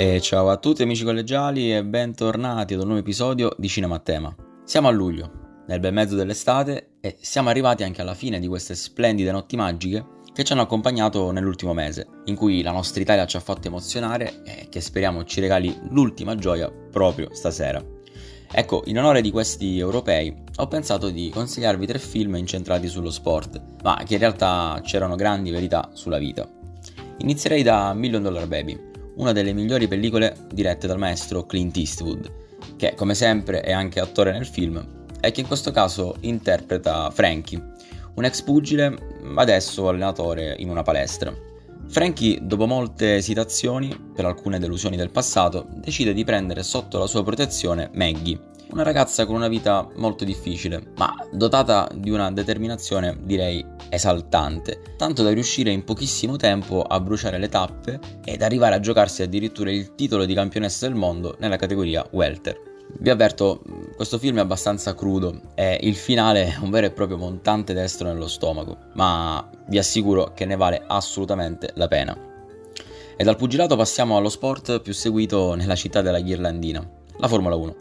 E 0.00 0.20
ciao 0.20 0.48
a 0.48 0.58
tutti 0.58 0.84
amici 0.84 1.02
collegiali 1.02 1.74
e 1.74 1.84
bentornati 1.84 2.72
ad 2.72 2.78
un 2.78 2.86
nuovo 2.86 3.00
episodio 3.00 3.52
di 3.58 3.66
Cinema 3.66 3.96
a 3.96 3.98
Tema. 3.98 4.32
Siamo 4.62 4.86
a 4.86 4.92
luglio, 4.92 5.64
nel 5.66 5.80
bel 5.80 5.92
mezzo 5.92 6.14
dell'estate 6.14 6.98
e 7.00 7.16
siamo 7.20 7.48
arrivati 7.48 7.82
anche 7.82 8.00
alla 8.00 8.14
fine 8.14 8.38
di 8.38 8.46
queste 8.46 8.76
splendide 8.76 9.32
notti 9.32 9.56
magiche 9.56 10.06
che 10.32 10.44
ci 10.44 10.52
hanno 10.52 10.62
accompagnato 10.62 11.32
nell'ultimo 11.32 11.74
mese, 11.74 12.06
in 12.26 12.36
cui 12.36 12.62
la 12.62 12.70
nostra 12.70 13.02
Italia 13.02 13.26
ci 13.26 13.36
ha 13.38 13.40
fatto 13.40 13.66
emozionare 13.66 14.44
e 14.44 14.68
che 14.68 14.80
speriamo 14.80 15.24
ci 15.24 15.40
regali 15.40 15.76
l'ultima 15.90 16.36
gioia 16.36 16.70
proprio 16.70 17.34
stasera. 17.34 17.84
Ecco, 18.52 18.84
in 18.86 18.98
onore 18.98 19.20
di 19.20 19.32
questi 19.32 19.80
europei, 19.80 20.32
ho 20.58 20.68
pensato 20.68 21.10
di 21.10 21.28
consigliarvi 21.28 21.86
tre 21.86 21.98
film 21.98 22.36
incentrati 22.36 22.86
sullo 22.86 23.10
sport, 23.10 23.60
ma 23.82 24.00
che 24.06 24.14
in 24.14 24.20
realtà 24.20 24.80
c'erano 24.84 25.16
grandi 25.16 25.50
verità 25.50 25.90
sulla 25.92 26.18
vita. 26.18 26.48
Inizierei 27.16 27.64
da 27.64 27.92
Million 27.94 28.22
Dollar 28.22 28.46
Baby, 28.46 28.86
una 29.18 29.32
delle 29.32 29.52
migliori 29.52 29.86
pellicole 29.88 30.34
dirette 30.52 30.86
dal 30.86 30.98
maestro 30.98 31.44
Clint 31.44 31.76
Eastwood, 31.76 32.30
che 32.76 32.94
come 32.94 33.14
sempre 33.14 33.60
è 33.60 33.72
anche 33.72 34.00
attore 34.00 34.32
nel 34.32 34.46
film 34.46 34.84
e 35.20 35.32
che 35.32 35.40
in 35.40 35.46
questo 35.46 35.70
caso 35.70 36.16
interpreta 36.20 37.10
Frankie, 37.10 37.62
un 38.14 38.24
ex 38.24 38.42
pugile 38.42 38.96
adesso 39.36 39.88
allenatore 39.88 40.54
in 40.58 40.70
una 40.70 40.82
palestra. 40.82 41.32
Frankie, 41.90 42.38
dopo 42.42 42.66
molte 42.66 43.16
esitazioni 43.16 43.98
per 44.14 44.26
alcune 44.26 44.58
delusioni 44.58 44.96
del 44.96 45.10
passato, 45.10 45.66
decide 45.74 46.12
di 46.12 46.22
prendere 46.22 46.62
sotto 46.62 46.98
la 46.98 47.06
sua 47.06 47.24
protezione 47.24 47.90
Maggie, 47.94 48.38
una 48.72 48.82
ragazza 48.82 49.24
con 49.24 49.34
una 49.34 49.48
vita 49.48 49.88
molto 49.96 50.24
difficile, 50.24 50.92
ma 50.96 51.14
dotata 51.32 51.88
di 51.94 52.10
una 52.10 52.30
determinazione 52.30 53.16
direi 53.22 53.64
esaltante, 53.88 54.82
tanto 54.98 55.22
da 55.22 55.32
riuscire 55.32 55.70
in 55.70 55.84
pochissimo 55.84 56.36
tempo 56.36 56.82
a 56.82 57.00
bruciare 57.00 57.38
le 57.38 57.48
tappe 57.48 57.98
ed 58.22 58.42
arrivare 58.42 58.74
a 58.74 58.80
giocarsi 58.80 59.22
addirittura 59.22 59.70
il 59.70 59.94
titolo 59.94 60.26
di 60.26 60.34
campionessa 60.34 60.86
del 60.86 60.94
mondo 60.94 61.36
nella 61.38 61.56
categoria 61.56 62.06
welter. 62.10 62.66
Vi 63.00 63.10
avverto, 63.10 63.62
questo 63.98 64.18
film 64.18 64.36
è 64.36 64.40
abbastanza 64.40 64.94
crudo 64.94 65.40
e 65.56 65.76
il 65.82 65.96
finale 65.96 66.54
è 66.54 66.58
un 66.60 66.70
vero 66.70 66.86
e 66.86 66.92
proprio 66.92 67.16
montante 67.16 67.74
destro 67.74 68.06
nello 68.06 68.28
stomaco, 68.28 68.76
ma 68.92 69.44
vi 69.66 69.76
assicuro 69.76 70.34
che 70.34 70.44
ne 70.44 70.54
vale 70.54 70.84
assolutamente 70.86 71.72
la 71.74 71.88
pena. 71.88 72.16
E 73.16 73.24
dal 73.24 73.34
pugilato 73.34 73.74
passiamo 73.74 74.16
allo 74.16 74.28
sport 74.28 74.82
più 74.82 74.92
seguito 74.92 75.56
nella 75.56 75.74
città 75.74 76.00
della 76.00 76.20
Ghirlandina, 76.20 76.88
la 77.16 77.26
Formula 77.26 77.56
1. 77.56 77.76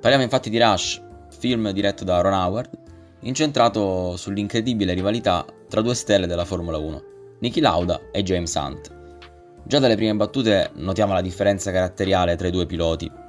Parliamo 0.00 0.24
infatti 0.24 0.48
di 0.48 0.58
Rush, 0.58 1.02
film 1.38 1.70
diretto 1.72 2.02
da 2.04 2.22
Ron 2.22 2.32
Howard, 2.32 2.70
incentrato 3.20 4.16
sull'incredibile 4.16 4.94
rivalità 4.94 5.44
tra 5.68 5.82
due 5.82 5.94
stelle 5.94 6.26
della 6.26 6.46
Formula 6.46 6.78
1, 6.78 7.02
Niki 7.40 7.60
Lauda 7.60 8.00
e 8.10 8.22
James 8.22 8.54
Hunt. 8.54 8.90
Già 9.64 9.78
dalle 9.78 9.96
prime 9.96 10.14
battute 10.16 10.70
notiamo 10.76 11.12
la 11.12 11.20
differenza 11.20 11.70
caratteriale 11.70 12.36
tra 12.36 12.48
i 12.48 12.50
due 12.50 12.64
piloti. 12.64 13.20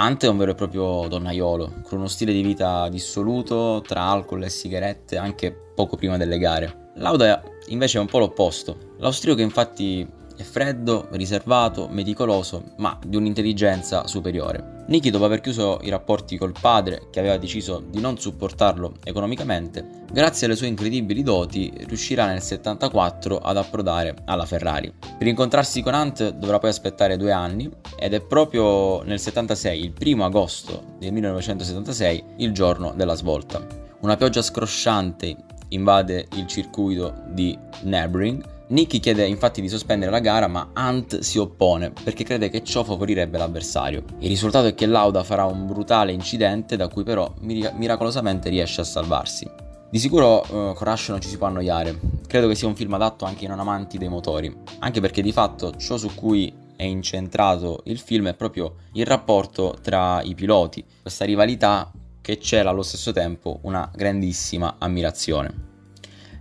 Hunt 0.00 0.24
è 0.24 0.28
un 0.28 0.36
vero 0.36 0.52
e 0.52 0.54
proprio 0.54 1.08
donnaiolo, 1.08 1.80
con 1.82 1.98
uno 1.98 2.06
stile 2.06 2.32
di 2.32 2.40
vita 2.40 2.88
dissoluto 2.88 3.82
tra 3.84 4.02
alcol 4.02 4.44
e 4.44 4.48
sigarette 4.48 5.16
anche 5.16 5.52
poco 5.74 5.96
prima 5.96 6.16
delle 6.16 6.38
gare. 6.38 6.90
Lauda 6.98 7.42
invece 7.66 7.98
è 7.98 8.00
un 8.00 8.06
po' 8.06 8.20
l'opposto. 8.20 8.94
L'austriaco 8.98 9.40
infatti 9.40 10.06
è 10.38 10.42
freddo, 10.44 11.08
riservato, 11.10 11.88
meticoloso, 11.90 12.74
ma 12.76 12.96
di 13.04 13.16
un'intelligenza 13.16 14.06
superiore. 14.06 14.76
Nicky, 14.86 15.10
dopo 15.10 15.24
aver 15.24 15.40
chiuso 15.40 15.80
i 15.82 15.90
rapporti 15.90 16.38
col 16.38 16.54
padre, 16.58 17.08
che 17.10 17.18
aveva 17.18 17.36
deciso 17.36 17.82
di 17.84 18.00
non 18.00 18.18
supportarlo 18.18 18.94
economicamente, 19.02 20.04
grazie 20.12 20.46
alle 20.46 20.54
sue 20.54 20.68
incredibili 20.68 21.24
doti 21.24 21.72
riuscirà 21.86 22.26
nel 22.26 22.40
74 22.40 23.38
ad 23.38 23.56
approdare 23.56 24.14
alla 24.26 24.46
Ferrari. 24.46 24.92
Per 25.18 25.26
incontrarsi 25.26 25.82
con 25.82 25.94
Hunt 25.94 26.30
dovrà 26.30 26.60
poi 26.60 26.70
aspettare 26.70 27.16
due 27.16 27.32
anni 27.32 27.68
ed 27.98 28.14
è 28.14 28.20
proprio 28.20 29.02
nel 29.02 29.18
76, 29.18 29.82
il 29.82 29.90
primo 29.90 30.24
agosto 30.24 30.84
del 30.98 31.12
1976, 31.14 32.24
il 32.36 32.52
giorno 32.52 32.92
della 32.94 33.14
svolta. 33.14 33.66
Una 34.02 34.16
pioggia 34.16 34.40
scrosciante 34.40 35.36
invade 35.70 36.28
il 36.36 36.46
circuito 36.46 37.24
di 37.26 37.58
Nürburgring 37.82 38.56
Nicky 38.70 39.00
chiede 39.00 39.26
infatti 39.26 39.62
di 39.62 39.68
sospendere 39.68 40.10
la 40.10 40.18
gara, 40.18 40.46
ma 40.46 40.70
Hunt 40.76 41.20
si 41.20 41.38
oppone 41.38 41.90
perché 41.90 42.22
crede 42.22 42.50
che 42.50 42.62
ciò 42.62 42.84
favorirebbe 42.84 43.38
l'avversario. 43.38 44.04
Il 44.18 44.28
risultato 44.28 44.66
è 44.66 44.74
che 44.74 44.84
Lauda 44.84 45.24
farà 45.24 45.46
un 45.46 45.66
brutale 45.66 46.12
incidente 46.12 46.76
da 46.76 46.88
cui 46.88 47.02
però 47.02 47.32
mir- 47.40 47.72
miracolosamente 47.72 48.50
riesce 48.50 48.82
a 48.82 48.84
salvarsi. 48.84 49.48
Di 49.90 49.98
sicuro 49.98 50.40
uh, 50.40 50.74
con 50.74 50.76
Rush 50.80 51.08
non 51.08 51.20
ci 51.22 51.30
si 51.30 51.38
può 51.38 51.46
annoiare, 51.46 51.98
credo 52.26 52.46
che 52.46 52.54
sia 52.54 52.68
un 52.68 52.76
film 52.76 52.92
adatto 52.92 53.24
anche 53.24 53.44
ai 53.44 53.50
non 53.50 53.60
amanti 53.60 53.96
dei 53.96 54.08
motori, 54.08 54.54
anche 54.80 55.00
perché 55.00 55.22
di 55.22 55.32
fatto 55.32 55.74
ciò 55.76 55.96
su 55.96 56.14
cui 56.14 56.52
è 56.76 56.82
incentrato 56.82 57.80
il 57.86 57.98
film 57.98 58.28
è 58.28 58.34
proprio 58.34 58.74
il 58.92 59.06
rapporto 59.06 59.78
tra 59.80 60.20
i 60.20 60.34
piloti, 60.34 60.84
questa 61.00 61.24
rivalità 61.24 61.90
che 62.20 62.36
c'era 62.36 62.68
allo 62.68 62.82
stesso 62.82 63.12
tempo 63.12 63.60
una 63.62 63.90
grandissima 63.94 64.74
ammirazione. 64.76 65.67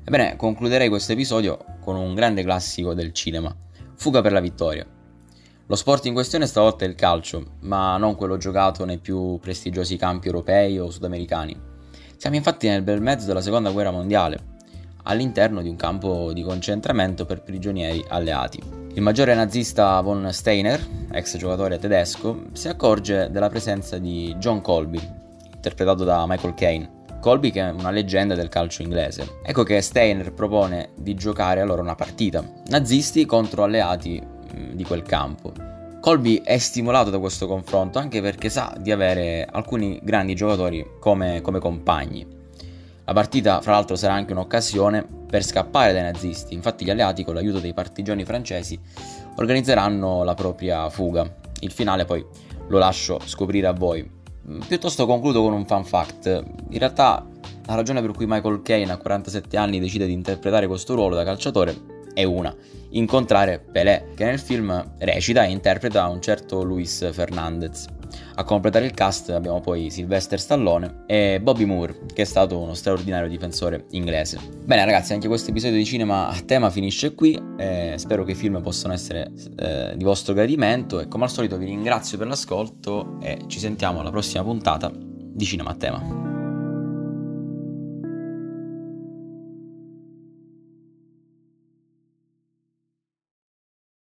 Ebbene, 0.10 0.38
concluderei 0.38 0.88
questo 0.88 1.12
episodio 1.12 1.58
con 1.82 1.98
un 1.98 2.16
grande 2.16 2.42
classico 2.42 2.94
del 2.94 3.12
cinema, 3.12 3.54
Fuga 3.96 4.22
per 4.22 4.32
la 4.32 4.40
vittoria. 4.40 4.86
Lo 5.66 5.76
sport 5.76 6.06
in 6.06 6.14
questione 6.14 6.48
stavolta 6.48 6.86
è 6.86 6.88
il 6.88 6.96
calcio, 6.96 7.56
ma 7.64 7.98
non 7.98 8.16
quello 8.16 8.38
giocato 8.38 8.86
nei 8.86 9.00
più 9.00 9.38
prestigiosi 9.42 9.98
campi 9.98 10.28
europei 10.28 10.80
o 10.80 10.90
sudamericani. 10.90 11.60
Siamo 12.16 12.38
infatti 12.38 12.70
nel 12.70 12.84
bel 12.84 13.02
mezzo 13.02 13.26
della 13.26 13.42
seconda 13.42 13.72
guerra 13.72 13.92
mondiale, 13.92 14.40
all'interno 15.04 15.62
di 15.62 15.68
un 15.68 15.76
campo 15.76 16.32
di 16.32 16.42
concentramento 16.42 17.26
per 17.26 17.44
prigionieri 17.44 18.02
alleati. 18.08 18.62
Il 18.94 19.02
maggiore 19.02 19.36
nazista 19.36 20.00
von 20.00 20.32
Steiner, 20.32 20.88
ex 21.12 21.36
giocatore 21.36 21.80
tedesco, 21.80 22.44
si 22.54 22.70
accorge 22.70 23.30
della 23.30 23.50
presenza 23.50 23.98
di 23.98 24.34
John 24.40 24.62
Colby, 24.62 25.02
interpretato 25.54 26.06
da 26.06 26.24
Michael 26.26 26.54
Caine, 26.54 26.97
Colby 27.28 27.52
che 27.52 27.60
è 27.60 27.72
una 27.72 27.92
leggenda 27.92 28.36
del 28.36 28.48
calcio 28.48 28.84
inglese. 28.84 29.40
Ecco 29.44 29.64
che 29.64 29.82
Steiner 29.82 30.32
propone 30.32 30.92
di 30.96 31.14
giocare 31.14 31.60
allora 31.60 31.82
una 31.82 31.94
partita, 31.94 32.42
nazisti 32.68 33.26
contro 33.26 33.64
alleati 33.64 34.18
mh, 34.22 34.72
di 34.72 34.86
quel 34.86 35.02
campo. 35.02 35.52
Colby 36.00 36.42
è 36.42 36.58
stimolato 36.58 37.10
da 37.10 37.20
questo 37.20 37.46
confronto 37.46 38.00
anche 38.00 38.22
perché 38.22 38.48
sa 38.48 38.74
di 38.80 38.94
avere 38.94 39.46
alcuni 39.46 40.00
grandi 40.02 40.36
giocatori 40.36 40.92
come, 41.02 41.42
come 41.42 41.60
compagni. 41.60 42.26
La 43.04 43.12
partita, 43.12 43.60
fra 43.60 43.74
l'altro, 43.74 43.98
sarà 43.98 44.14
anche 44.14 44.32
un'occasione 44.32 45.06
per 45.30 45.44
scappare 45.44 45.92
dai 45.92 46.04
nazisti. 46.04 46.54
Infatti, 46.54 46.86
gli 46.86 46.90
alleati, 46.92 47.26
con 47.26 47.34
l'aiuto 47.34 47.60
dei 47.60 47.74
partigiani 47.74 48.24
francesi, 48.24 48.80
organizzeranno 49.36 50.24
la 50.24 50.34
propria 50.34 50.90
fuga. 50.90 51.30
Il 51.60 51.72
finale, 51.72 52.06
poi, 52.06 52.26
lo 52.70 52.78
lascio 52.78 53.20
scoprire 53.26 53.68
a 53.68 53.74
voi. 53.74 54.17
Piuttosto 54.66 55.06
concludo 55.06 55.42
con 55.42 55.52
un 55.52 55.66
fun 55.66 55.84
fact. 55.84 56.44
In 56.70 56.80
realtà 56.80 57.26
la 57.66 57.76
ragione 57.76 58.00
per 58.00 58.12
cui 58.12 58.26
Michael 58.26 58.62
Caine 58.62 58.94
a 58.94 58.98
47 58.98 59.58
anni 59.58 59.78
decide 59.78 60.06
di 60.06 60.14
interpretare 60.14 60.68
questo 60.68 60.96
ruolo 60.96 61.16
da 61.16 61.26
calciatore 61.26 61.76
è 62.14 62.24
una, 62.24 62.56
incontrare 62.92 63.60
Pelé, 63.60 64.14
che 64.16 64.24
nel 64.24 64.40
film 64.40 64.94
recita 65.00 65.44
e 65.44 65.52
interpreta 65.52 66.08
un 66.08 66.22
certo 66.22 66.64
Luis 66.64 67.12
Fernandez. 67.12 67.88
A 68.36 68.44
completare 68.44 68.86
il 68.86 68.92
cast 68.92 69.30
abbiamo 69.30 69.62
poi 69.62 69.90
Sylvester 69.90 70.40
Stallone 70.40 71.04
e 71.08 71.40
Bobby 71.42 71.66
Moore, 71.66 72.00
che 72.14 72.22
è 72.22 72.26
stato 72.26 72.60
uno 72.60 72.74
straordinario 72.74 73.28
difensore 73.28 73.86
inglese. 73.92 74.40
Bene 74.64 74.86
ragazzi, 74.86 75.14
anche 75.14 75.28
questo 75.28 75.50
episodio 75.50 75.78
di 75.78 75.86
cinema 75.86 76.28
a 76.28 76.40
tema 76.46 76.70
finisce 76.70 77.16
qui, 77.16 77.40
eh, 77.58 77.96
spero 77.98 78.24
che 78.24 78.32
i 78.32 78.36
film 78.36 78.62
possano 78.62 78.94
essere 78.94 79.32
eh, 79.58 79.94
di 79.96 80.04
vostro 80.04 80.34
gradimento 80.34 81.00
e 81.00 81.08
come 81.08 81.24
al 81.24 81.32
solito 81.32 81.58
vi 81.58 81.66
ringrazio 81.66 82.18
per 82.18 82.28
l'ascolto 82.28 83.18
e 83.22 83.40
ci 83.48 83.60
sentiamo 83.60 84.00
alla 84.00 84.12
prossima 84.12 84.44
puntata 84.44 84.92
di 84.94 85.46
Cinema 85.46 85.72
a 85.72 85.76
tema. 85.76 86.37